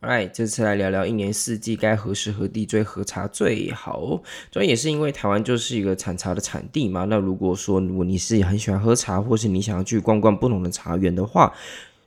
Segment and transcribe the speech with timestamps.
[0.00, 4.22] 哎，这次来聊聊一年四季该何时何地追何茶最好。
[4.52, 7.06] 主要也是因为台湾就是一个产茶的产地嘛。
[7.06, 11.52] 那如果说如果你是很喜欢喝茶，或是你想要去逛逛不同的茶园的话，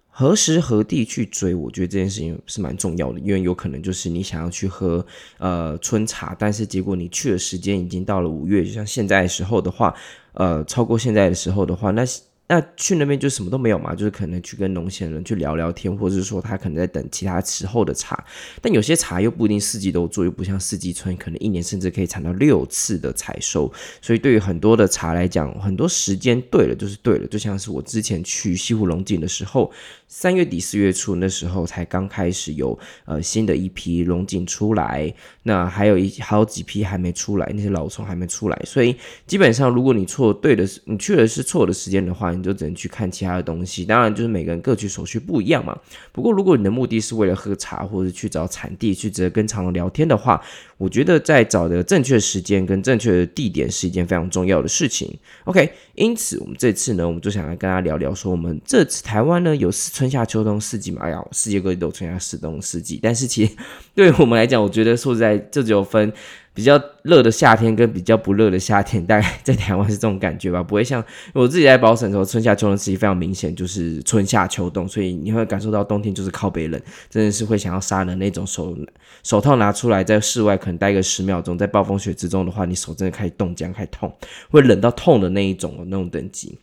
[0.08, 3.20] 何时何地去追，我觉得这件事情是蛮重要的。
[3.20, 5.06] 因为有可能就是你想要去喝
[5.40, 9.94] 呃春茶，但是结果你去的时间已经到了五月，就像现在的时候的话，
[10.34, 12.06] 呃，超过现在的时候的话，那。
[12.52, 18.26] 那去那边就什么都没有嘛，就是可能去跟农闲人去聊聊天，或者是说他可能在等其他时候的茶。
[18.60, 23.72] 但有些茶又不一定四季都做，又不像四季春，可能一年甚至可以产到六次的采收。
[24.02, 27.28] 所以对于很多的茶来讲，很多时间对了就是对了。
[27.28, 29.72] 就像是我之前去西湖龙井的时候，
[30.08, 38.60] 三月底四月初那时候才刚开始有呃新的一批龙井出来，那还有一好几批还没出来，那些老虫还没出来。
[38.66, 38.96] 所以
[39.28, 45.78] 基本上如果你错对的是，你去的是错的时间的话，你就只能去看其他的东西，当然就是每个人各取所需不一样嘛。
[46.12, 50.42] 不过如果你的目的是为了喝茶，或者去找产地，去直接跟茶农聊天的话，
[50.78, 55.14] 我觉得在找的正确时间跟正确的地点是一件非常重要的事情。
[55.44, 63.52] OK，因此我们这次呢，我们就想来跟大家聊聊，说我们这次台湾呢有春夏秋冬四季嘛，哎呀，世界各地都有春夏秋冬四季，但是其实
[63.94, 66.12] 对于我们来讲，我觉得说实在，这只有分。
[66.54, 78.78] 比较热的夏天跟比较不热的夏天， 大概在台湾是这种感觉吧，不会像我自己在保省的时候，春夏秋冬四季非常明显，就是春夏秋冬，所以你会感受到冬天就是靠北冷，真的是会想要杀人那种手
[79.24, 84.14] 手套拿出来在室外可能待个十秒钟，在暴风雪之中的话，你手真的开始冻僵，开始痛，
[84.50, 86.58] 会冷到痛的那一种那种等级。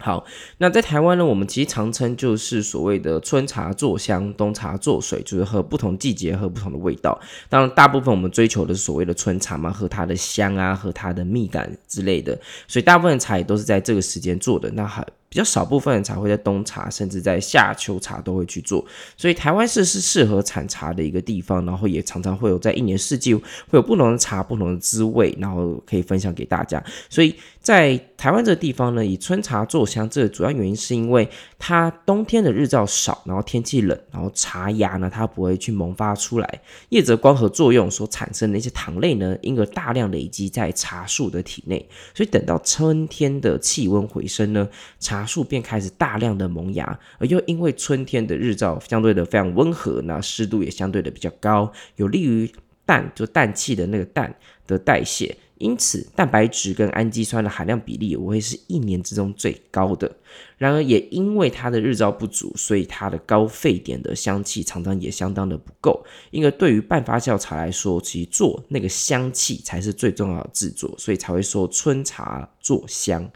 [0.00, 0.24] 好，
[0.58, 7.20] 那在台湾呢，我们其实常称就是所谓的春茶做香，冬茶做水，就是喝不同季节喝不同的味道。
[7.48, 12.38] 当然，大部分我们追求的是所谓的春茶嘛，喝它的香啊，喝它的蜜感之类的。
[12.68, 14.70] 所以，大部分的茶也都是在这个时间做的。
[14.70, 15.04] 那还。
[15.30, 18.82] 比较少部分的茶会在冬茶，甚至在夏秋茶都会去做，
[19.14, 23.42] 所以台湾是是适合产茶的一个地方，然后也常常会有在一年四季会
[23.72, 26.82] 有不同的茶、不同的滋味，然后可以分享给大家。
[27.10, 27.36] 所以
[27.68, 44.66] 在台湾这个地方呢，以春茶做香，这个主要原因是因为它冬天的日照少，然后天气冷，然后茶芽呢它不会去萌发出来，叶子光合作用所产生的一些糖类呢，因而大量累积在茶树的体内，所以等到春天的气温回升呢，
[44.98, 52.50] 茶树便开始大量的萌芽，而又因为春天的日照相对的非常温和，那湿度也相对的比较高，有利于
[52.86, 54.34] 氮就氮气的那个氮
[54.66, 60.10] 的代谢，因此蛋白质跟氨基酸的含量比例我会是一年之中最高的。
[60.56, 73.30] 然而也因为它的日照不足，所以它的高沸点的香气常常也相当的不够，因为对于半发酵茶来说，其实做那个香气才是最重要的制作，所以才会说春茶做香。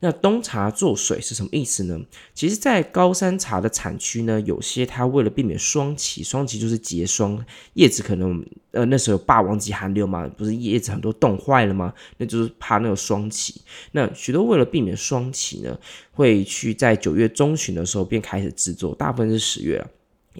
[0.00, 2.00] 那冬茶做水是什么意思呢？
[2.32, 7.44] 其实，在高山茶的产区呢，有些它为了避免霜期，霜期就是结霜，
[7.74, 11.92] 叶子可能呃那时候有霸王级寒流嘛，不是叶子很多冻坏了吗？
[12.18, 13.60] 那就是怕那个霜期。
[13.90, 15.76] 那许多为了避免霜期呢，
[16.12, 19.90] 会去在九月中旬的时候便开始制作，大部分是十月了。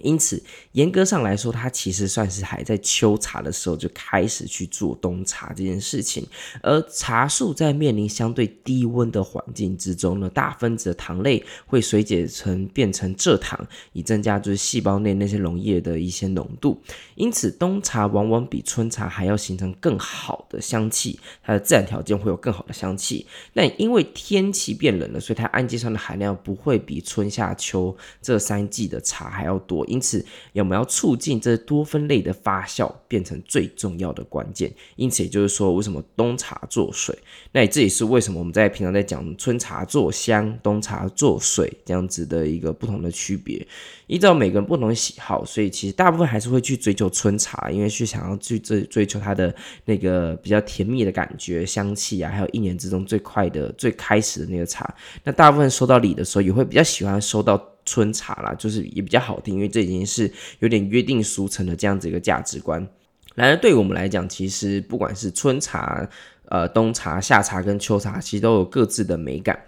[0.03, 0.41] 因此，
[0.73, 6.25] 严格上来说，它其实算是还在秋茶的时候就开始去做冬茶这件事情。
[6.61, 13.59] 而茶树在面临相对低温的环境之中呢，大分子的糖类会水解成变成蔗糖，
[13.93, 16.81] 以增加就是细胞内那些溶液的一些浓度。
[17.15, 23.25] 因此，冬茶往往比春茶还要形成更好的香气，它的自然条件会有更好的香气。
[23.53, 29.85] 那因为天气变冷了，所以它氨基酸的含量不会比春夏秋这三季的茶还要多。
[29.89, 30.23] 因此，
[30.53, 34.71] 我们要促进这多酚类的发酵，变成最重要的关键。
[34.95, 37.17] 因此，也就是说，为什么冬茶做水？
[37.51, 43.65] 那这也是为什么我们在平常在讲春茶做香，冬茶做水这样子的一个不同的区别。
[44.07, 49.53] 依照每个人不同的喜好，所以其实大部分还是会去追求春茶，因为去想要去追追求它的
[49.85, 54.93] 那个比较甜蜜的感觉、香气啊，还有一年之中最快的、最开始的那个茶。
[55.23, 57.59] 那大部分收到礼的时候，也会比较喜欢收到。
[57.89, 62.87] 春茶啦，就是也比较好听，因为这已经是有点约定俗成的这样子一个价值观。
[63.33, 66.07] 然而，对于我们来讲，其实不管是春茶、
[66.45, 69.59] 呃冬茶、夏茶跟秋茶，其实都有各自的美感。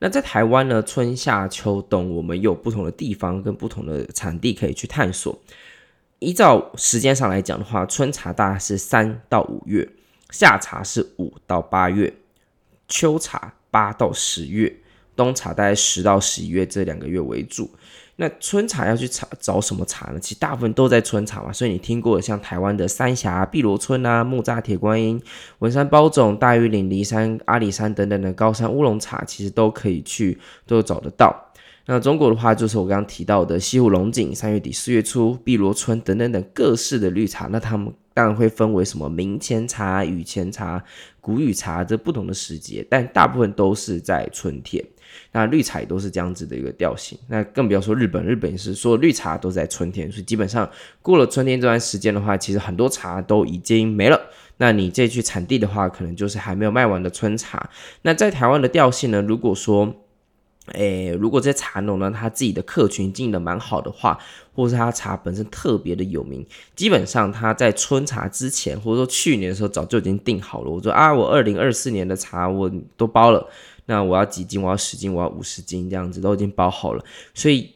[0.00, 5.38] 那在台湾呢，春夏秋冬，我们有不同的地方跟不同的产地可以去探索。
[6.18, 9.88] 依照时间上来讲的话，春茶大概是三到五月，
[10.30, 12.12] 夏茶是五到八月，
[12.88, 14.74] 秋茶八到十月。
[15.18, 17.68] 冬茶大概十到十一月这两个月为主。
[18.20, 20.18] 那春茶要去茶找什么茶呢？
[20.20, 25.20] 其实大部分都在春茶嘛，所以你听过像台湾的三峡碧螺春啊、木栅铁观音、
[25.58, 31.52] 文山包种、大禹岭、梨山、阿里山等等的高山乌龙茶，其实都可以去都找得到。
[31.86, 40.84] 那中国的话，就是我刚刚提到的西湖龙井、三月底四月初、碧螺春等等等各式的绿茶，那他们当然会分为什么明前茶、雨前茶、
[41.20, 44.84] 谷雨茶这不同的时节，但大部分都是在春天。
[45.32, 50.68] 那绿茶也都是这样子的一个调性，那更不要说日本，日本是说绿茶都在春天，所以基本上
[51.02, 54.20] 过了春天这段时间的话，其实很多茶都已经没了。
[54.60, 57.70] 那你这去产地的话，可能就是还没有卖完的春茶。
[58.02, 59.94] 那在台湾的调性呢，如果说，
[60.72, 64.18] 诶，如果这茶农呢，他自己的客群经营的蛮好的话，
[64.52, 66.44] 或者是他茶本身特别的有名，
[66.74, 70.70] 基本上他在春茶之前，或者说去年的时候早就已经订好了。
[70.70, 73.48] 我说啊，我二零二四年的茶我都包了。
[73.88, 74.62] 那我要几斤？
[74.62, 77.02] 我要十斤，我要五十斤，这样子都已经包好了。
[77.32, 77.72] 所以，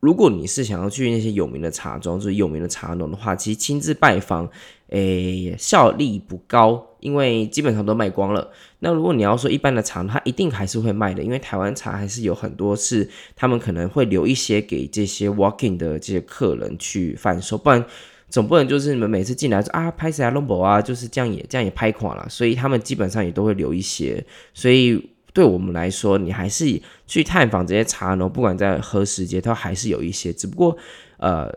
[0.00, 4.48] 如果你是想要去那些有名的茶庄，就是有名的茶农的话，其实亲自拜访，
[4.88, 8.50] 诶、效力不高，因为基本上都卖光了。
[8.78, 13.06] 那如果你要说一般的茶，它一定还是会卖的，因为台湾茶还是有很多是
[13.36, 17.84] 他们可能会留一些给这些 walking 的这些客人去贩售，不然
[18.30, 22.26] 总不能就是你们每次进来说啊拍谁啊龙博啊，就是这样也这样也拍垮了。
[22.30, 24.24] 所以他们基本上也都会留一些，
[24.54, 25.11] 所以。
[25.32, 30.32] 对我们来说，你还是去探访这些茶农，不管在何时节，它还是有一些。
[30.32, 30.76] 只不过，
[31.16, 31.50] 呃，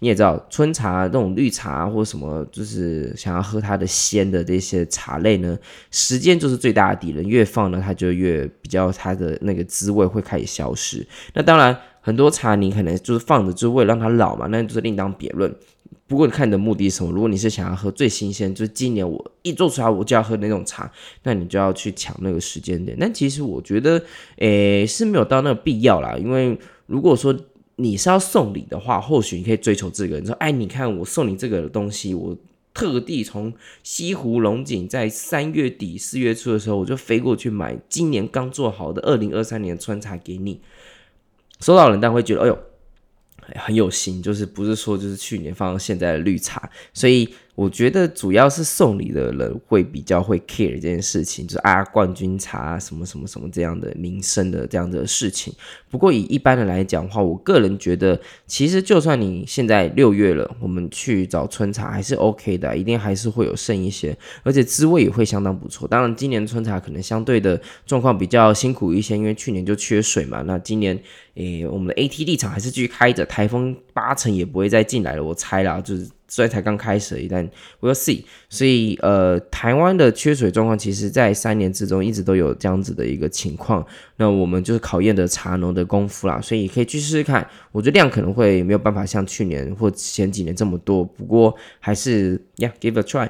[0.00, 5.56] 你也知道，春茶那种绿茶或什么，就是想要喝它的鲜的这些茶类呢，
[5.90, 7.24] 时间就是最大的敌人。
[7.26, 11.06] 越放呢，它就越比较它的那个滋味会开始消失。
[11.34, 15.54] 那当然，很多茶你可能就是放着，就是为了让它老嘛，那就是另当别论。
[16.06, 17.10] 不过你看你的目的是什么？
[17.10, 20.90] 如果你是想要喝最新鲜，就是今年我一做出来我就要喝那种茶，
[21.22, 22.94] 那你就要去抢那个时间点。
[23.00, 24.02] 但其实我觉得，
[24.36, 26.14] 诶，是没有到那个必要啦。
[26.18, 27.34] 因为如果说
[27.76, 30.20] 你是要送礼的话，或许你可以追求这个。
[30.20, 32.36] 你说，哎，你看我送你这个东西，我
[32.74, 33.50] 特地从
[33.82, 40.60] 西湖龙井在三月底四月初的时候，我就飞过去买今年刚做好的二零二三年春茶给你。
[41.60, 42.58] 收到人，但会觉得，哎呦。
[43.56, 47.28] 很有心，就是不是说就是去年放到现在的绿茶，所以。
[47.54, 55.54] 我觉得主要是送礼的人会比较会 care 这件事情，就是啊冠军茶什么什么什么这样的名声的这样的事情。
[55.88, 65.86] 不过以一般的来讲的话，我个人觉得，其实就算你现在六月了，我们去找春茶还是 OK 的，一定还是会有剩一些，而且滋味也会相当不错。
[65.86, 70.42] 当然，今年春茶可能相对的状况比较辛苦一些，因为去年就缺水嘛。
[70.42, 70.98] 那今年，
[71.34, 76.08] 诶，我们的 AT 立场还是继续开着，台风八成也不会再进来了，我猜啦，就是。
[76.34, 77.48] 虽然才刚开始而已，但
[77.80, 78.24] we'll see。
[78.48, 83.86] 所以，呃，台湾的缺水状况，其实在三年之中一直都有这样子的一个情况。
[84.16, 87.48] 那我们就是考验的茶农的功夫啦，所以可以去试试看。
[87.70, 93.28] 我觉得量可能会没有办法像去年或前几年这么多，不过还是呀 give a try。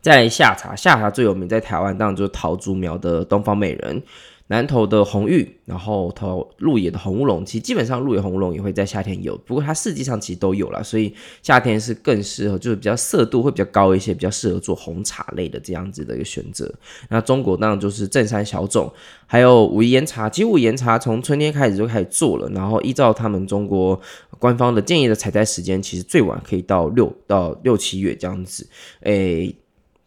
[0.00, 4.00] 在夏茶，夏茶最有名在台湾，当然就是桃竹苗的东方美人。
[4.48, 16.72] 南投的红玉，然后投鹿野的红乌龙，其实基本上鹿野红乌龙也会在夏天有，不过它四季上其实都有了，所以夏天是更适合，就是比较色度会比较高一些，比较适合做红茶类的这样子的一个选择。
[17.10, 18.90] 那中国当然就是正山小种，
[19.26, 24.00] 还有武夷岩茶，其实武夷岩茶从春天开始就开始做了，然后依照他们中国
[24.38, 28.66] 官方的建议的采摘时间，其实最晚可以到六到六七月这样子，
[29.00, 29.54] 诶。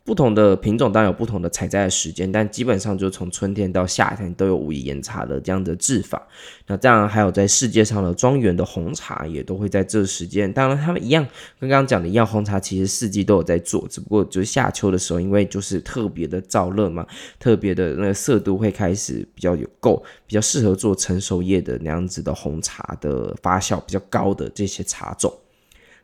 [0.03, 6.27] 不同的品种当然有不同的采摘的时间，但基本上就从春天到夏天都有武夷岩茶的这样的制法。
[6.65, 10.51] 那当然还有在世界上的庄园的红茶也都会在这时间。
[10.51, 11.23] 当然他们一样
[11.59, 17.05] 跟刚刚讲的一样，红茶其实四季都有在做，只不过就是夏秋的时候，因为就是特别的燥热嘛，
[17.39, 25.31] 特别的那个色度会开始比较有够，比较适合做成熟叶的那样子的红茶的发酵比较高的这些茶种，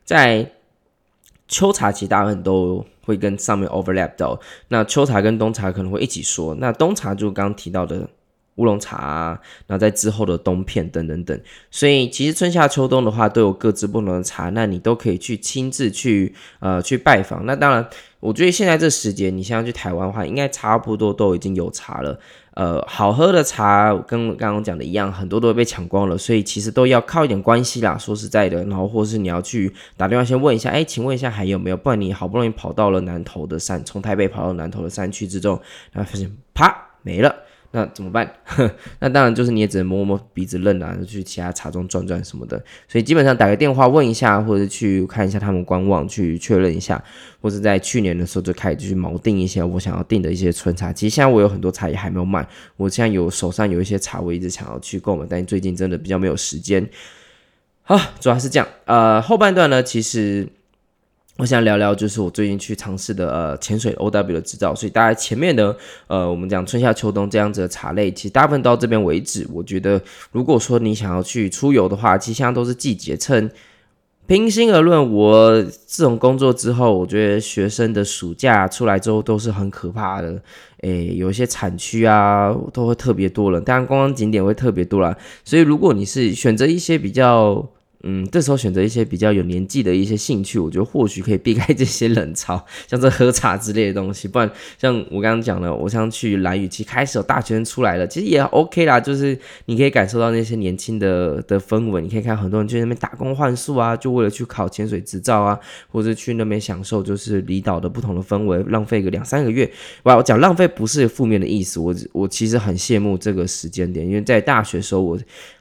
[0.04, 0.48] 在
[1.48, 2.86] 秋茶其实大部分都。
[3.08, 4.38] 会跟上面 overlap 到，
[4.68, 6.54] 那秋茶跟冬茶可能会一起说。
[6.56, 8.06] 那冬茶就刚刚提到的
[8.56, 11.40] 乌龙茶啊，那在之后的冬片等等等。
[11.70, 17.46] 所以其实春夏秋冬的话都有各自不同的茶，那你都可以去亲自去呃去拜访。
[17.46, 17.88] 那当然，
[18.20, 22.20] 我觉得现在这时节，你现在去台湾的话，应该差不多都已经有茶了。
[22.58, 27.96] 呃，好喝的茶跟刚刚讲的一样，很多都被抢光了，所以其实都要靠一点关系啦。
[27.96, 31.76] 说实在的，然后或是你要去打电话先问一下，哎，请问一下还有没有？
[31.76, 35.60] 不然你好不容易跑到了南投的山，从台北跑到南投的山区之中，
[35.92, 37.32] 然后发现啪没了，
[37.70, 38.32] 那怎么办？
[38.98, 42.56] 那当然就是你也只能摸摸鼻子认啊，去其他茶庄转转什么的。
[42.88, 47.02] 所以基本上打个电话问一下，或者去看一下他们官网去确认一下，
[47.42, 50.92] 或者在去年的时候就开始去锚定一些我想要订的一些春茶。
[50.92, 56.88] 其实现在我有很多茶也还没有卖，我现在有手上有一些茶，我一直想要去购买，但最近真的比较没有时间。
[57.82, 58.66] 好，主要是这样。
[58.86, 60.48] 呃，后半段呢，其实。
[61.38, 65.74] 我想聊聊，就是我最近去尝试的呃潜水 OW 的执照，所以大家前面的
[66.08, 69.46] 呃，我们讲春夏秋冬这样子的茶类，其实大部分到这边为止。
[69.52, 70.02] 我觉得，
[70.32, 73.16] 如果说你想要去出游的话，其实现在都是季节。
[73.16, 73.48] 趁
[74.26, 80.42] 平心而论，我自从工作之后，我觉得学生的暑假出来之后都是很可怕的。
[80.82, 85.16] 诶，有一些产区啊，都会特别多人，当然观光景点会特别多啦。
[85.44, 87.64] 所以如果你是选择一些比较。
[88.04, 94.28] 嗯，这时候选择一些比较有年纪的一些兴趣，我觉得或许可以避开这些冷潮， 像这喝茶之类的东西。
[94.28, 99.00] 不然，像我刚刚讲的，我想去兰屿，其实开始有大学生出来了，其实也 OK 啦。
[99.00, 99.36] 就是
[99.66, 105.58] 你可以感受到那些年轻的的氛围，你可以看很多人去那边打工换宿啊，就为了去考潜水执照啊，
[105.90, 109.68] 或者去那边享受就是离岛的不同的氛围，浪费个两三个月。
[110.04, 115.18] 哇，我讲浪费不是负面的意思，我我其实很羡慕这个时间点，因为在大学时候我。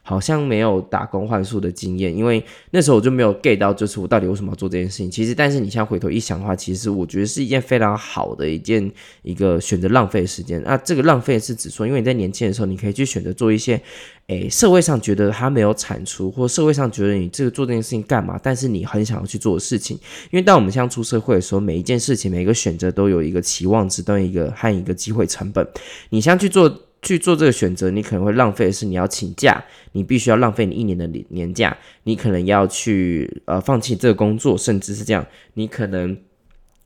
[0.08, 5.10] 好像没有打工换宿的经验，因为因为那时候我就没有 get 到，就是我到底为什么要做这件事情。
[5.10, 8.92] 其实，但是你现在回头一想的话，其实我觉得是一件非常好的一件
[9.24, 10.62] 一个选择浪费的时间。
[10.64, 13.82] 那这个浪费是指说，因为你在年轻的时候，你可以去选择做一些，
[14.28, 19.98] 诶，社会上觉得它没有产出，或社会上觉得你这个做这件事情干嘛，但是你很想要去做的事情。
[20.32, 25.66] 因为当我们像出社会的时候，每一件事情、每一个选择都有一个期望值，都有一个和一个机会成本。
[26.10, 26.87] 你像去做。
[27.02, 36.18] 去做这个选择，你可能会浪费的是你要请假，你必须要浪费你一年的年假，你可能要去呃放弃这个工作，甚至是这样，你可能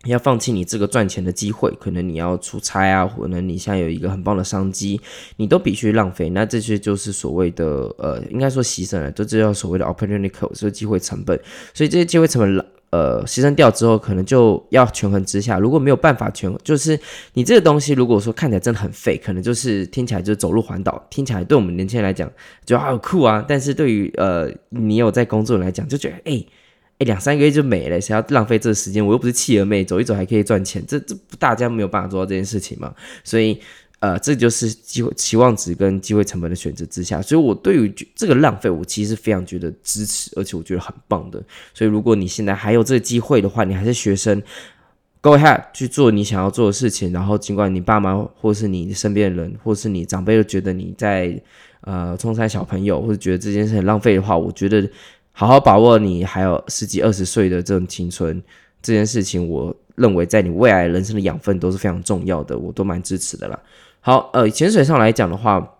[0.05, 4.99] 要放弃你这个赚钱的机会，可能你要出差啊，可能你现在有一个很棒的商机，
[5.37, 6.29] 你都必须浪费。
[6.31, 7.65] 那这些就是所谓的
[7.97, 11.39] 呃，应该说牺牲了，这就叫所谓的 opportunity cost，机会成本。
[11.73, 15.57] 所以这些机会成本呃，牺牲掉之后，可能就要权衡之下。
[15.57, 16.99] 如果没有办法权衡，就是
[17.33, 22.29] 你这个东西，如果说看起来真的很废，可能就是听起来就是走路环岛，听起来对我们年轻人来讲
[22.65, 23.43] 就好酷啊。
[23.47, 26.45] 但是对于呃你有在工作来讲，就觉得哎
[26.99, 29.05] 哎两三个月就没了，谁要浪费这个时间？
[29.05, 32.93] 我又不是企鹅妹，走一走还可以赚钱，这这大家没有办法做到这件事情嘛。
[33.23, 33.57] 所以。
[34.01, 41.39] 呃，这就是机会期望值跟机会成本的选择之下，所以我对于这个浪费，我其实是非常觉得支持，而且我觉得很棒的。
[41.71, 44.41] 所以如果你现在还有这个机会的话，你还是学生
[45.21, 47.13] ，Go ahead 去做你想要做的事情。
[47.13, 51.39] 然后尽管你爸妈或是你身边的人，或是你长辈都觉得你在
[51.81, 54.89] 呃冲山小朋友，或者觉得这件事很浪费的话，我觉得
[55.31, 58.41] 好好把握你还有十几二十岁的这种青春，
[58.81, 63.59] 这件事情，我认为在你未来人生的养分都是非常重要的，我都蛮支持的啦。
[64.01, 65.77] 好，呃，潜水上来讲的话，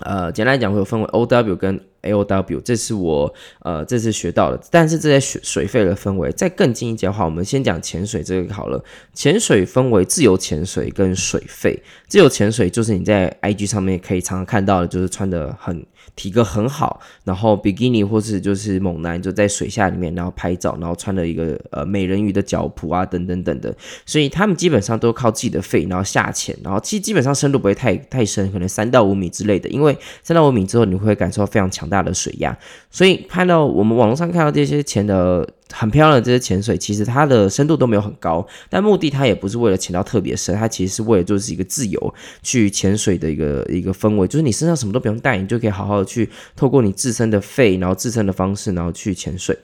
[0.00, 4.60] 呃，简单来讲会有分为 OW 跟 AOW，这是我呃这次学到的。
[4.70, 8.82] 但是这些水水费的分为再更进一节的话，我们先讲潜水这个好了。
[9.12, 11.82] 潜水分为自由潜水跟水费。
[12.08, 15.84] 自由潜水就是你在 IG 上面可以常常看到的，就是穿的很。
[16.20, 23.74] 体格很好，然后比基尼或是就是猛男就在水下里面，然后拍照，然后穿了一个呃美人鱼的脚蹼啊等等等等，
[24.04, 32.54] 所以他们基本上都靠自己的肺，然后下潜，然后其实基本上深度不会太太深，可能三到五米之类的，因为三到五米之后你会感受到非常强大的水压，
[32.90, 35.48] 所以拍到我们网络上看到这些潜的。
[35.72, 49.56] 很漂亮的这些潜水，其实它的深度都没有很高，但目的它也不是为了潜到特别深，它其实是为了就是一个自由去潜水的一个一个氛围，就是你身上什么都不用带，你就可以好好的去透过你自身的肺，然后自身的方式，然后去潜水。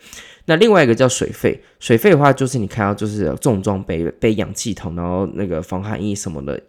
[0.46, 6.60] 那另外一个叫水肺，水肺的话就是你看到就是重装备背氧气筒，然后那个防寒衣什么的。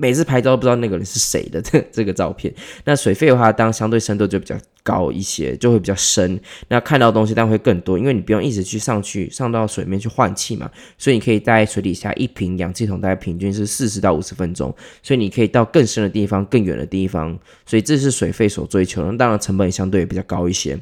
[0.00, 2.54] 每次拍照都不知道那个人是谁的 这这个照片。
[2.84, 6.40] 那水肺的话，当相对深度就比较高一些，就会比较深。
[6.68, 17.36] 那看到东西当然会更多，因为你不用一直去上去上到水面去换气嘛，所以你可以在水底下一瓶氧气桶大概平均是四十到五十分钟，所以你可以到更深的地方、更远的地方。
[17.66, 20.78] 所以这是水肺所追求的，当然成本也相对也比较高一些。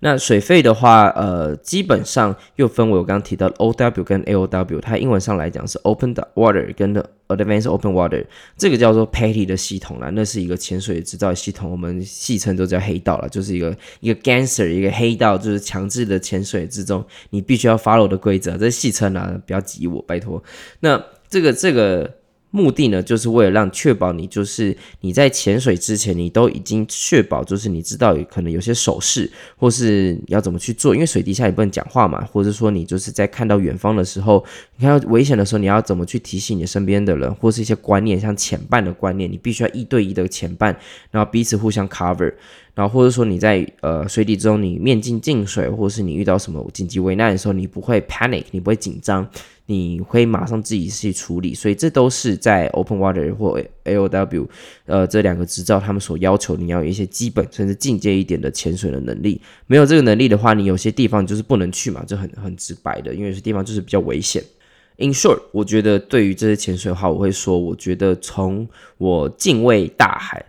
[0.00, 6.94] 那水肺的话，呃，基本上又分为我刚刚提到的 OW 跟 AOW，它英文上来讲是 Open Water 跟
[7.28, 8.24] Advanced Open Water，
[8.56, 20.42] 这个叫做 PADI 的系统啦，那是一个潜水执照系统，我们戏称都叫黑道了，就是一个一个 gangster 一个黑道，就是强制的潜水之中，你必须要 follow 的规则，这戏称啊，不要挤我，拜托。
[20.80, 22.10] 那这个这个。
[22.54, 34.44] 目的呢，就是为了让确保你就是你在潜水之前，你都已经确保就是你知道可能有些手势，或是要怎么去做，因为水底下也不能讲话嘛，或者说你就是在看到远方的时候，
[34.76, 40.78] 你看到危险的时候，你要怎么去提醒你身边的人，或是一些观念，像潜伴的观念，你必须要一对一的潜伴，
[41.10, 42.32] 然后彼此互相 cover。
[42.74, 49.24] 然后或者说你在呃水底之中，你面镜进水，或者是你遇到什么紧急危难的时候，你不会 panic，你不会紧张，
[49.66, 51.54] 你会马上自己去处理。
[51.54, 54.48] 所以这都是在 open water 或 AOW
[54.86, 59.40] 呃这两个执照他们所要求，你要有一些基本甚至进阶一点的潜水的能力。
[59.68, 64.42] 没有这个能力的话，你有些地方就是不能去嘛，这很很直白的，因为有些地方就是比较危险。
[64.96, 70.44] In short，我觉得对于这些潜水的话，我会说，我觉得从我敬畏大海。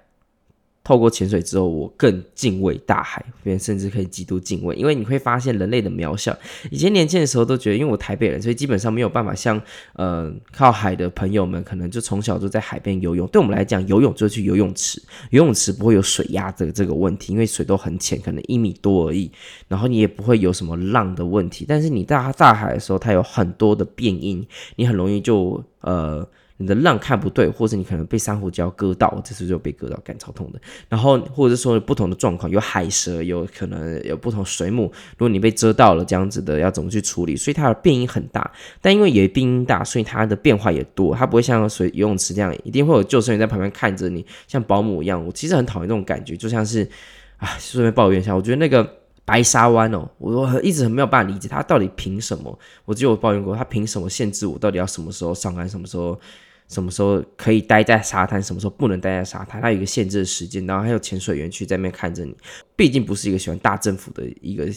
[0.86, 3.26] 透过潜水之后，我更敬畏大海，
[3.60, 6.38] 甚至可以极度敬畏，因为你会发现人类的渺小。
[6.70, 9.60] 以前年轻的时候都觉得，因为我台北人，所以基本上没有办法像
[9.96, 13.28] 呃靠海的朋友们，可能就从小就在海边游泳。
[13.30, 15.02] 对我们来讲，游泳就去游泳池，
[15.32, 19.32] 游泳池不会有水压的这个问题，因为水都很浅，可能一米多而已。
[19.68, 21.66] 然后你也不会有什么浪的问题。
[21.68, 26.28] 但是你大大海的时候，它有很多的变因，你很容易就呃。
[26.58, 30.62] 你的浪看不对，或者你可能被珊瑚礁割到，这次就被割到，感超痛的。
[30.88, 34.84] 然后或者说不同的状况，有海蛇，有可能有不同水母，
[35.18, 37.36] 如果你被蛰到了这样子的，要怎么去处理？
[37.36, 38.50] 所以它的变因很大，
[38.82, 41.14] 但因为也变因大，所以它的变化也多。
[41.14, 45.26] 它不会像水游泳池这样，一定会有救生员在旁边看着你，像保姆一样。
[45.26, 46.90] 我其实很讨厌这种感觉，就像是
[47.36, 48.90] 啊，顺便抱怨一下，我觉得那个
[49.26, 52.58] 白沙湾哦，我一直很没有办法理解，它到底凭什么？
[52.86, 56.18] 我只有抱怨过，它凭什么限制我到底要什么时候上岸，什么时候？
[56.68, 62.36] 什么时候可以待在沙滩，什么时候不能待在沙滩，它有一个限制的时间，然后还有潜水员去在那边看着你，
[62.76, 64.68] 毕竟不是一个喜欢大政府的一个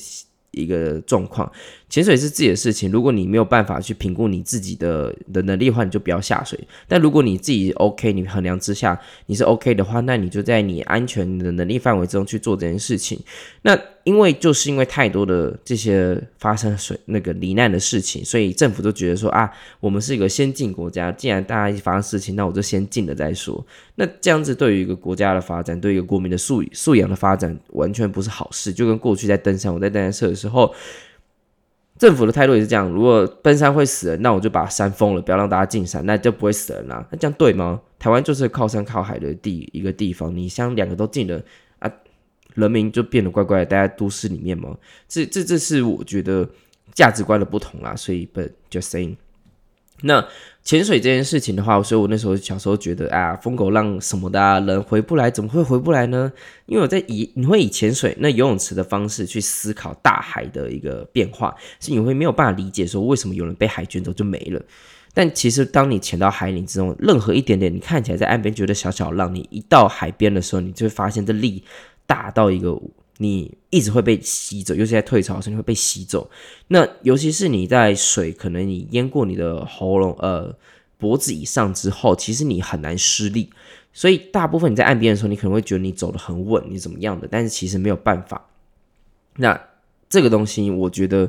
[0.51, 1.51] 一个状况。
[1.89, 6.59] 潜水是自己的事情，如果你没有办法去评估你自己的的能力的话，你就不要下水。
[6.87, 13.19] 但如果你自己 OK，你衡量之下你是 OK 的话，那你就在你安全的能力范围之中去做这件事情。
[13.63, 13.79] 那
[14.09, 19.51] 因为就是因为太多的这些发生水那个罹难的事情，所以政府都觉得说啊，
[19.81, 23.63] 我们是一个先进国家，既然大家一发生事情，那我就先进了再说。
[23.97, 28.73] 那这样子对于一个国家的发展，对于一个国民的素素养的发展，完全不是好事。
[28.73, 30.75] 就跟过去在登山，我在登山社的时候。
[31.99, 37.05] 政府的态度也是这样，如果登山会死人，那我就把山封了，不要让大家进山，那就不会死人啦。
[37.11, 37.81] 那这样对吗？
[37.99, 41.43] 台湾就是靠山靠海的地一个地方，你像两个都进了，
[42.59, 44.77] 人民就变得乖乖的待在都市里面吗？
[45.09, 46.49] 这这这是我觉得
[46.93, 47.95] 价值观的不同啦。
[47.97, 49.17] 所以，but just saying。
[50.03, 50.25] 那
[50.63, 56.33] 潜水这件事情的话，所以我那时候小时候觉得啊，疯狗浪什么的啊，人回不来，怎么会回不来呢？
[56.67, 64.63] 因为我在以你会以潜水那游泳池的方式去思考大海的一个变化，是你会没有办法理解说为什么有人被海卷走就没了。
[65.13, 71.65] 但其实当你潜到海里之后，任何一点点你看起来在岸边觉得小小浪，你一到海边的时候，你就会发现这力
[72.09, 72.77] 大到一个。
[73.21, 76.31] 你一直会被吸走，尤其在退潮的时候，你会被吸走。
[76.69, 80.55] 那尤其是你在水，可能你淹过你的喉咙、呃
[80.99, 83.51] 脖子以上之后，其实你很难施力。
[83.93, 87.27] 所以大部分你在岸边的时候，你可能会觉得你走得很稳，你怎么样的？
[87.29, 88.47] 但是其实没有办法。
[89.35, 89.61] 那
[90.09, 91.29] 这个东西，我觉得。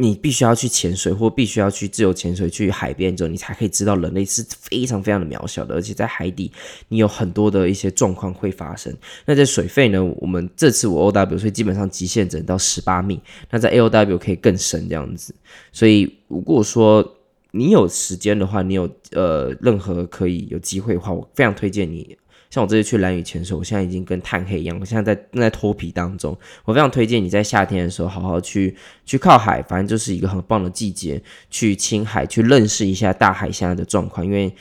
[0.00, 6.50] 你必须要去潜水，或必须要去自由潜水去海边之后，你才可以知道人类是非常非常的渺小的，而且在海底，
[6.88, 8.96] 你有很多的一些状况会发生。
[9.26, 10.02] 那在水肺呢？
[10.16, 13.20] 我们这次我 OW，所以基本上极限只能到十八米。
[13.50, 15.34] 那在 AOW 可以更深这样子。
[15.70, 17.06] 所以如果说
[17.50, 22.16] 你有时间的话，你有呃任何可以有机会的话，我非常推荐你。
[22.50, 26.36] 像我这次去蓝雨潜水，我现在已经跟炭黑一样，我现在在正在脱皮当中。
[26.64, 34.52] 我非常推荐你在夏天的时候好好去去靠海，反正就是一个很棒的季节，去青海，去认识一下大海现在的状况，因为。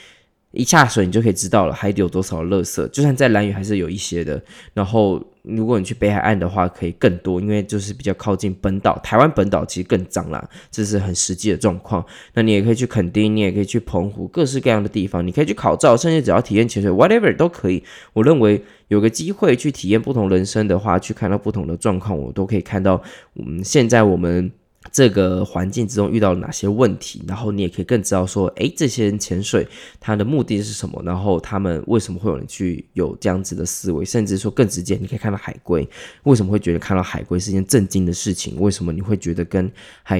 [0.52, 2.88] 一下水，你就可以知道了海底有多少垃圾。
[2.88, 4.44] 就算在蓝屿还是有一些的。
[4.74, 5.24] 然后，
[5.56, 8.98] 如果你去北海岸的话，可以更多，因为就是比较靠近本岛。
[9.00, 12.06] 台湾本岛其实更脏啦，这是很实际的状况。
[12.34, 17.84] 那你也可以去垦丁，你也可以去澎湖，各式各样的地方，你可以去考照，甚至只要体验潜水，whatever 都可以。
[18.14, 23.02] 我认为有个机会去体验不同人生的话，去看到不同的状况，我都可以看到。
[23.36, 24.52] 嗯，现在我们。
[24.92, 29.68] 这个环境之中遇到了哪些问题，然后你也可以更知道说，诶，这些人潜水
[30.00, 35.88] 他的目的是什么，然后他们为什么会有人去有这样子的思维，甚至说更直接，你可以看到海龟
[36.24, 39.70] 为什么会觉得看到海龟是一件震惊的事情，为什么你会觉得跟
[40.02, 40.20] 海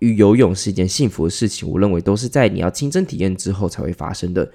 [0.00, 1.68] 与游泳是一件幸福的事情？
[1.68, 4.50] 我认为都是在你要亲身体验之后才会发生的。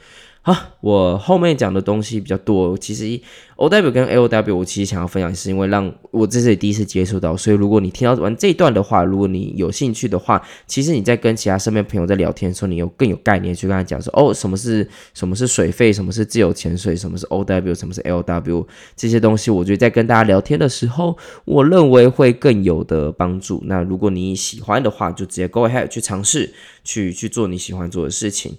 [0.47, 2.77] 好，我后面讲的东西比较多。
[2.77, 3.19] 其实
[3.57, 7.35] O W 跟 L W，我其实想要分享，是因为让我这是第一次接触到。
[7.35, 23.61] 所以如果你听到完这一段的话，如果你有兴趣的话，其实你在跟其他身边朋友在聊天的时候，你有更有概念去跟他讲说，哦，什么是什么是水费，什么是自由潜水，什么是 O W，什么是 L W 这些东西，我觉得在跟大家聊天的时候，我认为会更有的帮助。
[23.65, 26.53] 那如果你喜欢的话，就直接 Go ahead 去尝试，
[26.85, 28.55] 去去做你喜欢做的事情。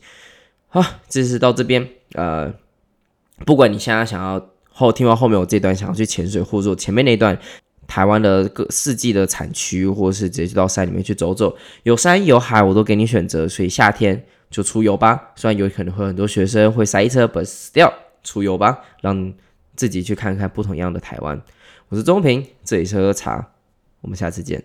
[0.68, 1.88] 好，这是到这边。
[2.12, 2.52] 呃，
[3.46, 7.38] 不管你现在想要后听完后面我这段想要去潜水，或者前面那段
[7.86, 13.48] 台湾的各四季的产区，或者是直接到山里面去走走，有山有海，我都给你选择。
[13.48, 15.32] 所以夏天就出游吧。
[15.36, 19.32] 虽然有可能会很多学生会塞车，but still 出游吧，让
[19.74, 21.40] 自己去看看不同样的台湾。
[21.88, 23.52] 我是中平，这里是喝茶，
[24.02, 24.64] 我们下次见。